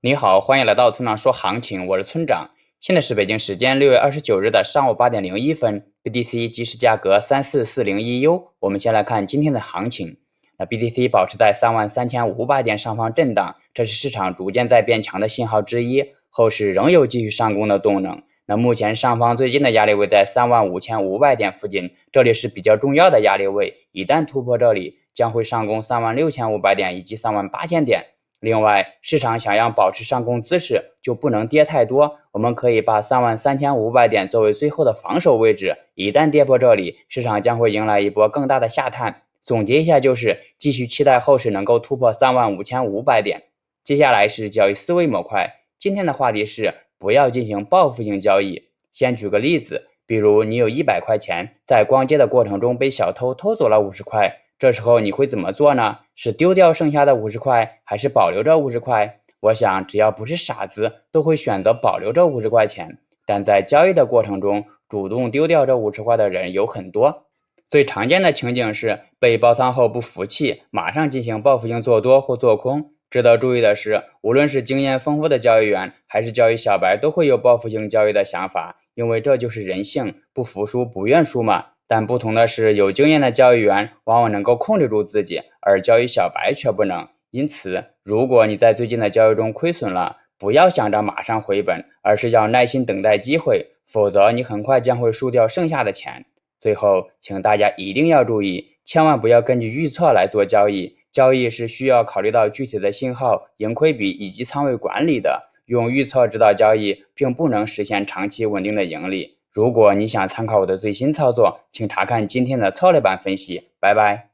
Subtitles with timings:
[0.00, 2.50] 你好，欢迎来到村长说行情，我是村长。
[2.78, 8.52] 现在是北京时间六月二十九日的上午八点零一分，BTC 即时价格三四四零一 U。
[8.60, 10.18] 我们先来看今天的行情。
[10.56, 18.22] 那 BTC 保持在三万三千五百点上方震荡，这是市场逐渐在变强的信号之一，后市仍有继续上攻的动能。
[18.46, 28.04] 那目前上方最近的压力位在三万五千五百点附近，这里是比较重要的压力位，一旦突破这里，将会上攻三万六千五百点以及三万八千点。
[28.40, 32.18] 另外，市场想要保持上攻姿势，就不能跌太多。
[32.30, 39.22] 我们可以把三万三千五百点作为最后的防守位置，一旦跌破这里，市场将会迎来一波更大的下探。
[39.40, 43.44] 总结一下，就是继续期待后市能够突破三万五千五百点。
[43.82, 48.68] 接下来是交易思维模块，今天的话题是不要进行报复性交易。
[48.92, 54.42] 先举个例子，比如你有一百块钱，在逛街的过程中被小偷偷走了五十块。
[54.58, 55.98] 这时候你会怎么做呢？
[56.16, 59.20] 是丢掉剩下的五十块，还是保留这五十块？
[59.40, 62.98] 我想，只要不是傻子，都会选择保留这五十块钱。
[63.24, 67.26] 但在交易的过程中，主动丢掉这五十块的人有很多。
[67.70, 72.92] 最常见的情景是被爆仓后不服气，马上进行报复性做多或做空。
[73.10, 81.66] 值得注意的是，无论是经验丰富的交易员，还是交易小白，都会有报复性交易的想法，因为这就是人性，不服输，不愿输嘛。
[81.88, 87.08] 但不同的是，有经验的交易员往往能够控制住自己，而交易小白却不能。
[87.30, 96.26] 因此，如果你在最近的交易中亏损了，不要想着马上回本，而是要耐心等待机会，否则你很快将会输掉剩下的钱。
[96.60, 100.96] 最后，请大家一定要注意，千万不要根据预测来做交易。
[101.10, 105.48] 交易是需要考虑到具体的信号、盈亏比以及仓位管理的。
[105.64, 109.37] 用预测指导交易，并不能实现长期稳定的盈利。
[109.52, 113.70] 如果你想参考我的最新操作，请查看今天的策略版分析。
[113.80, 114.27] 拜拜。